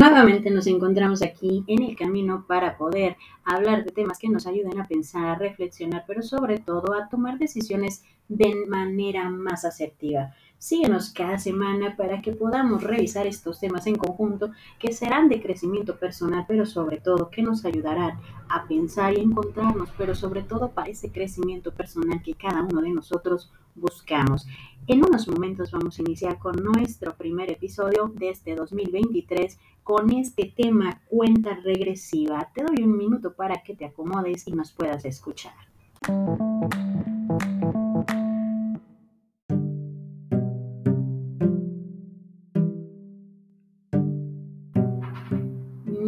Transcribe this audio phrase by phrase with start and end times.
[0.00, 4.80] Nuevamente nos encontramos aquí en el camino para poder hablar de temas que nos ayuden
[4.80, 10.34] a pensar, a reflexionar, pero sobre todo a tomar decisiones de manera más asertiva.
[10.60, 15.98] Síguenos cada semana para que podamos revisar estos temas en conjunto que serán de crecimiento
[15.98, 20.90] personal, pero sobre todo que nos ayudarán a pensar y encontrarnos, pero sobre todo para
[20.90, 24.46] ese crecimiento personal que cada uno de nosotros buscamos.
[24.86, 30.52] En unos momentos vamos a iniciar con nuestro primer episodio de este 2023 con este
[30.54, 32.50] tema cuenta regresiva.
[32.54, 35.54] Te doy un minuto para que te acomodes y nos puedas escuchar.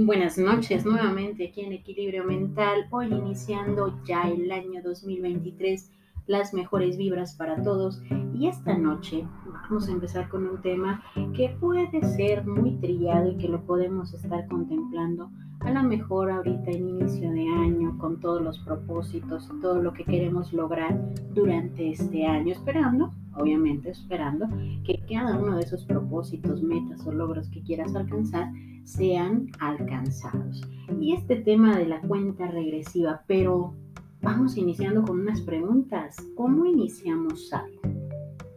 [0.05, 5.93] Buenas noches nuevamente aquí en Equilibrio Mental, hoy iniciando ya el año 2023
[6.27, 8.03] las mejores vibras para todos.
[8.35, 11.05] Y esta noche vamos a empezar con un tema
[11.37, 16.73] que puede ser muy trillado y que lo podemos estar contemplando a lo mejor ahorita
[16.73, 21.01] en inicio de año con todos los propósitos y todo lo que queremos lograr
[21.33, 24.49] durante este año, esperando, obviamente esperando
[24.85, 28.51] que cada uno de esos propósitos, metas o logros que quieras alcanzar
[28.85, 30.63] sean alcanzados.
[31.01, 33.75] Y este tema de la cuenta regresiva, pero
[34.21, 36.17] vamos iniciando con unas preguntas.
[36.37, 37.81] ¿Cómo iniciamos algo?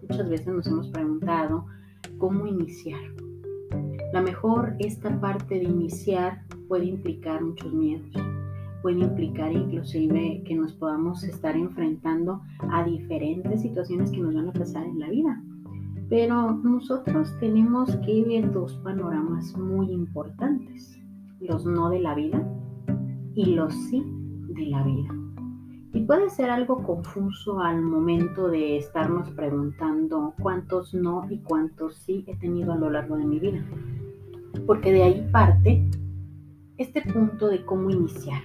[0.02, 1.66] Muchas veces nos hemos preguntado
[2.18, 3.02] cómo iniciar.
[4.14, 8.16] La mejor esta parte de iniciar puede implicar muchos miedos,
[8.86, 14.54] puede implicar inclusive que nos podamos estar enfrentando a diferentes situaciones que nos van a
[14.54, 15.42] pasar en la vida.
[16.08, 21.00] Pero nosotros tenemos que ver dos panoramas muy importantes,
[21.40, 22.48] los no de la vida
[23.34, 24.04] y los sí
[24.50, 25.10] de la vida.
[25.92, 32.24] Y puede ser algo confuso al momento de estarnos preguntando cuántos no y cuántos sí
[32.28, 33.66] he tenido a lo largo de mi vida.
[34.68, 35.90] Porque de ahí parte
[36.78, 38.44] este punto de cómo iniciar.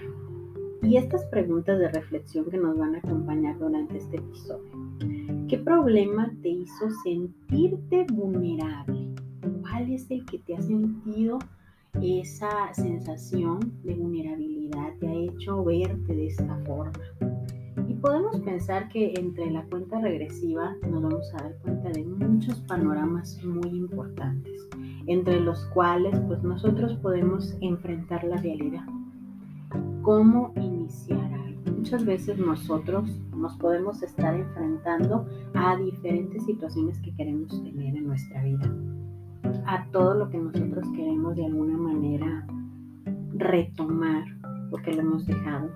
[0.83, 4.71] Y estas preguntas de reflexión que nos van a acompañar durante este episodio.
[5.47, 9.13] ¿Qué problema te hizo sentirte vulnerable?
[9.61, 11.39] ¿Cuál es el que te ha sentido
[12.01, 14.93] esa sensación de vulnerabilidad?
[14.99, 16.91] ¿Te ha hecho verte de esta forma?
[18.01, 23.41] podemos pensar que entre la cuenta regresiva nos vamos a dar cuenta de muchos panoramas
[23.43, 24.67] muy importantes,
[25.05, 28.85] entre los cuales pues nosotros podemos enfrentar la realidad.
[30.01, 31.31] ¿Cómo iniciar?
[31.77, 38.43] Muchas veces nosotros nos podemos estar enfrentando a diferentes situaciones que queremos tener en nuestra
[38.43, 38.73] vida,
[39.65, 42.47] a todo lo que nosotros queremos de alguna manera
[43.33, 44.23] retomar
[44.69, 45.69] porque lo hemos dejado.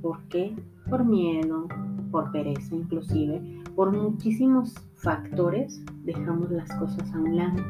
[0.00, 0.54] ¿Por qué?
[0.88, 1.68] por miedo,
[2.10, 3.40] por pereza inclusive,
[3.74, 7.62] por muchísimos factores dejamos las cosas a un lado.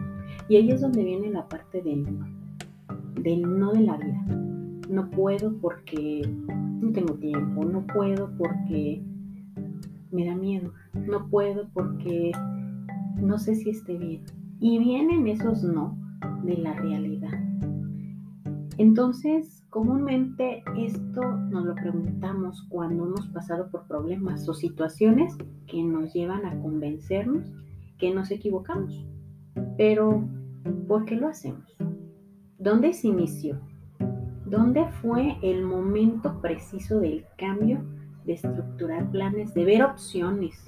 [0.49, 2.07] Y ahí es donde viene la parte del
[3.21, 4.48] del no de la vida.
[4.89, 9.03] No puedo porque no tengo tiempo, no puedo porque
[10.11, 12.33] me da miedo, no puedo porque
[13.21, 14.25] no sé si esté bien.
[14.61, 15.97] Y vienen esos no
[16.43, 17.39] de la realidad.
[18.79, 26.15] Entonces, comúnmente esto nos lo preguntamos cuando hemos pasado por problemas o situaciones que nos
[26.15, 27.53] llevan a convencernos
[27.99, 29.05] que nos equivocamos.
[29.77, 30.23] Pero,
[30.87, 31.77] ¿por qué lo hacemos?
[32.59, 33.61] ¿Dónde se inició?
[34.51, 37.85] ¿Dónde fue el momento preciso del cambio,
[38.25, 40.65] de estructurar planes, de ver opciones,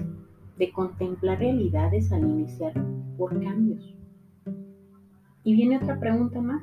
[0.58, 2.74] de contemplar realidades al iniciar
[3.16, 3.96] por cambios?
[5.44, 6.62] Y viene otra pregunta más.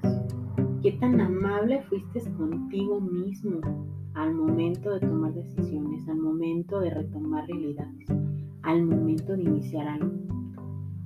[0.83, 3.61] ¿Qué tan amable fuiste contigo mismo
[4.13, 8.07] al momento de tomar decisiones, al momento de retomar realidades,
[8.61, 10.11] al momento de iniciar algo?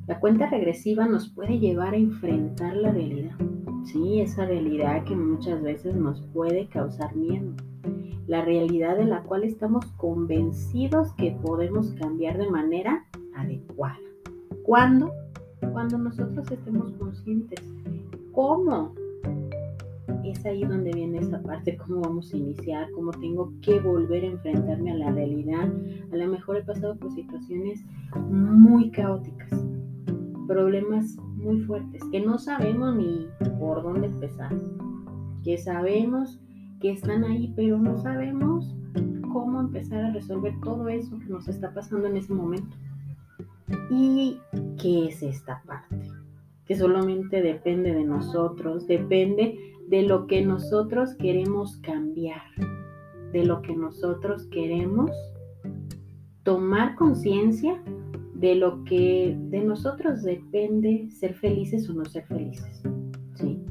[0.08, 3.38] La cuenta regresiva nos puede llevar a enfrentar la realidad.
[3.84, 7.54] Sí, esa realidad que muchas veces nos puede causar miedo.
[8.28, 13.98] La realidad de la cual estamos convencidos que podemos cambiar de manera adecuada.
[14.64, 15.12] ¿Cuándo?
[15.74, 17.60] Cuando nosotros estemos conscientes.
[18.32, 18.94] ¿Cómo?
[20.32, 24.28] es ahí donde viene esa parte, cómo vamos a iniciar, cómo tengo que volver a
[24.28, 25.70] enfrentarme a la realidad.
[26.12, 27.84] A lo mejor he pasado por situaciones
[28.30, 29.50] muy caóticas,
[30.48, 33.28] problemas muy fuertes, que no sabemos ni
[33.60, 34.54] por dónde empezar,
[35.44, 36.40] que sabemos
[36.80, 38.76] que están ahí, pero no sabemos
[39.32, 42.76] cómo empezar a resolver todo eso que nos está pasando en ese momento.
[43.90, 44.40] ¿Y
[44.82, 46.10] qué es esta parte?
[46.66, 52.42] Que solamente depende de nosotros, depende de lo que nosotros queremos cambiar,
[53.32, 55.12] de lo que nosotros queremos
[56.44, 57.82] tomar conciencia
[58.42, 62.82] de lo que de nosotros depende ser felices o no ser felices.
[63.36, 63.64] ¿sí?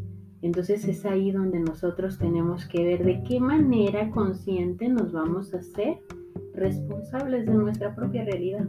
[0.43, 5.59] Entonces es ahí donde nosotros tenemos que ver de qué manera consciente nos vamos a
[5.59, 5.99] hacer
[6.55, 8.65] responsables de nuestra propia realidad.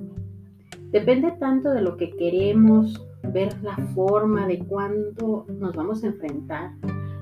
[0.91, 6.71] Depende tanto de lo que queremos, ver la forma de cuándo nos vamos a enfrentar.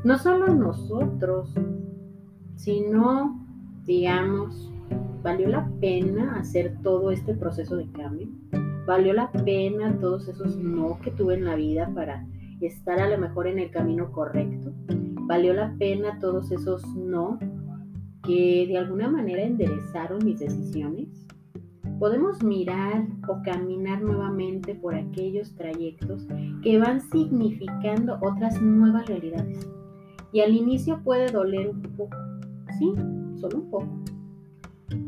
[0.05, 1.53] No solo nosotros,
[2.55, 3.45] sino,
[3.85, 4.71] digamos,
[5.21, 8.29] ¿valió la pena hacer todo este proceso de cambio?
[8.89, 12.25] ¿Valió la pena todos esos no que tuve en la vida para
[12.59, 14.73] estar a lo mejor en el camino correcto?
[15.27, 17.37] ¿Valió la pena todos esos no
[18.23, 21.27] que de alguna manera enderezaron mis decisiones?
[21.99, 26.27] Podemos mirar o caminar nuevamente por aquellos trayectos
[26.63, 29.69] que van significando otras nuevas realidades.
[30.33, 32.17] Y al inicio puede doler un poco,
[32.79, 32.91] sí,
[33.39, 33.98] solo un poco.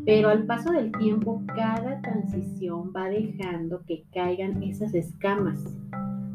[0.06, 5.60] Pero al paso del tiempo, cada transición va dejando que caigan esas escamas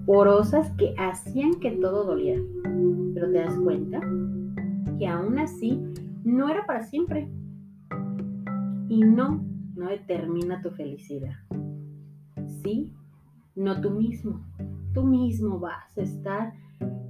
[0.06, 2.42] porosas que hacían que todo doliera.
[3.14, 4.00] Pero te das cuenta
[4.98, 5.82] que aún así
[6.24, 7.28] no era para siempre.
[8.88, 9.44] Y no,
[9.74, 11.36] no determina tu felicidad.
[12.62, 12.94] Sí,
[13.54, 14.40] no tú mismo.
[14.94, 16.52] Tú mismo vas a estar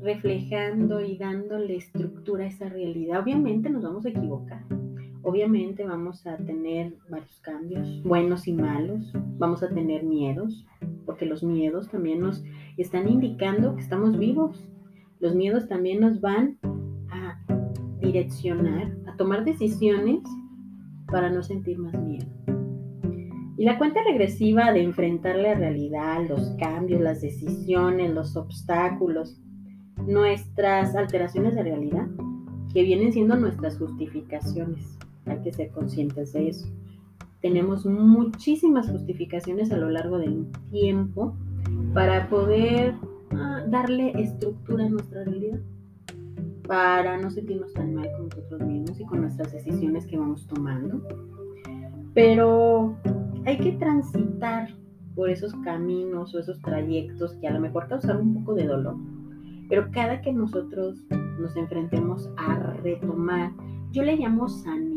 [0.03, 3.23] reflejando y dándole estructura a esa realidad.
[3.23, 4.65] Obviamente nos vamos a equivocar.
[5.27, 9.13] Obviamente vamos a tener varios cambios, buenos y malos.
[9.39, 10.65] Vamos a tener miedos,
[11.05, 12.45] porque los miedos también nos
[12.77, 14.65] están indicando que estamos vivos.
[15.19, 16.59] Los miedos también nos van
[17.11, 17.41] a
[17.99, 20.21] direccionar, a tomar decisiones
[21.11, 22.29] para no sentir más miedo.
[23.59, 29.43] Y la cuenta regresiva de enfrentar la realidad, los cambios, las decisiones, los obstáculos,
[30.07, 32.07] nuestras alteraciones de realidad,
[32.73, 34.97] que vienen siendo nuestras justificaciones.
[35.27, 36.67] Hay que ser conscientes de eso.
[37.41, 41.37] Tenemos muchísimas justificaciones a lo largo del tiempo
[41.95, 42.95] para poder
[43.33, 45.61] ah, darle estructura a nuestra realidad,
[46.67, 51.01] para no sentirnos tan mal con nosotros mismos y con nuestras decisiones que vamos tomando.
[52.15, 52.97] Pero
[53.45, 54.69] hay que transitar
[55.15, 58.97] por esos caminos o esos trayectos que a lo mejor causaron un poco de dolor.
[59.69, 61.03] Pero cada que nosotros
[61.41, 63.53] nos enfrentemos a retomar,
[63.91, 64.96] yo le llamo sanear.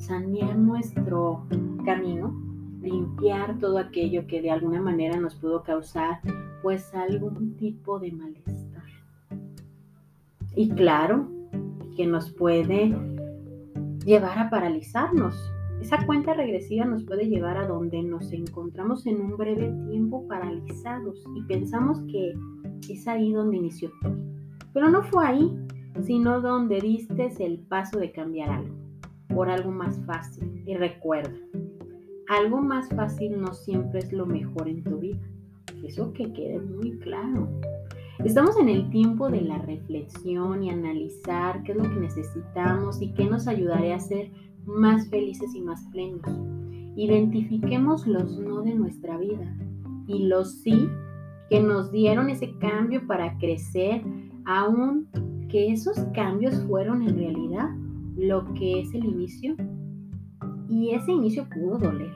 [0.00, 1.44] Sanear nuestro
[1.84, 2.34] camino,
[2.80, 6.20] limpiar todo aquello que de alguna manera nos pudo causar
[6.62, 8.82] pues algún tipo de malestar.
[10.56, 11.28] Y claro,
[11.96, 12.96] que nos puede
[14.06, 15.36] llevar a paralizarnos,
[15.82, 21.22] esa cuenta regresiva nos puede llevar a donde nos encontramos en un breve tiempo paralizados
[21.36, 22.32] y pensamos que
[22.88, 24.16] es ahí donde inició todo.
[24.72, 25.58] Pero no fue ahí,
[26.02, 28.79] sino donde diste el paso de cambiar algo
[29.34, 30.62] por algo más fácil.
[30.66, 31.34] Y recuerda,
[32.28, 35.20] algo más fácil no siempre es lo mejor en tu vida.
[35.84, 37.48] Eso que quede muy claro.
[38.24, 43.12] Estamos en el tiempo de la reflexión y analizar qué es lo que necesitamos y
[43.14, 44.30] qué nos ayudaría a hacer
[44.66, 46.22] más felices y más plenos.
[46.96, 49.56] Identifiquemos los no de nuestra vida
[50.06, 50.88] y los sí
[51.48, 54.02] que nos dieron ese cambio para crecer,
[54.44, 55.08] aun
[55.48, 57.70] que esos cambios fueron en realidad
[58.20, 59.56] lo que es el inicio.
[60.68, 62.12] Y ese inicio pudo doler.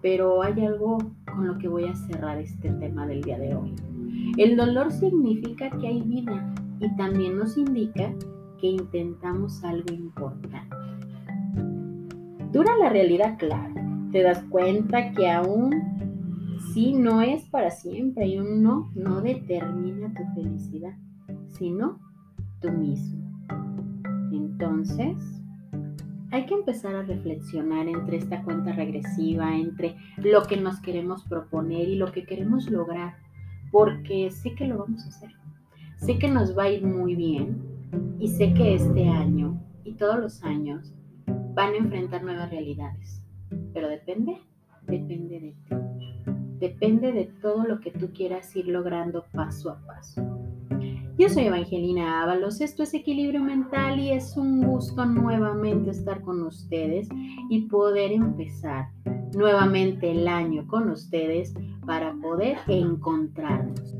[0.00, 3.74] Pero hay algo con lo que voy a cerrar este tema del día de hoy.
[4.36, 8.12] El dolor significa que hay vida y también nos indica
[8.60, 10.76] que intentamos algo importante.
[12.52, 13.74] Dura la realidad, claro.
[14.12, 15.70] Te das cuenta que aún
[16.72, 20.94] si no es para siempre y un no no determina tu felicidad,
[21.48, 21.98] sino
[22.60, 23.21] tú mismo.
[24.62, 25.16] Entonces,
[26.30, 31.88] hay que empezar a reflexionar entre esta cuenta regresiva, entre lo que nos queremos proponer
[31.88, 33.16] y lo que queremos lograr,
[33.72, 35.30] porque sé que lo vamos a hacer.
[35.96, 37.60] Sé que nos va a ir muy bien
[38.20, 40.94] y sé que este año y todos los años
[41.26, 43.20] van a enfrentar nuevas realidades.
[43.74, 44.38] Pero depende,
[44.86, 45.74] depende de ti.
[46.60, 50.41] Depende de todo lo que tú quieras ir logrando paso a paso.
[51.18, 56.42] Yo soy Evangelina Ábalos, esto es Equilibrio Mental y es un gusto nuevamente estar con
[56.42, 57.06] ustedes
[57.50, 58.88] y poder empezar
[59.34, 61.52] nuevamente el año con ustedes
[61.86, 63.94] para poder encontrarnos.